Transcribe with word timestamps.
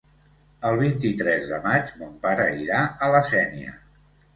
El 0.69 0.77
vint-i-tres 0.83 1.47
de 1.53 1.61
maig 1.67 1.95
mon 2.03 2.19
pare 2.27 2.51
irà 2.67 2.85
a 3.09 3.15
la 3.19 3.27
Sénia. 3.33 3.81